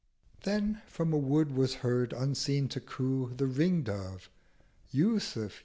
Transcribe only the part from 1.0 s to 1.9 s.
a Wood was